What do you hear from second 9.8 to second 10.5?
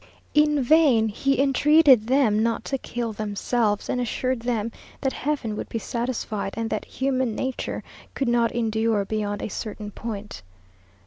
point.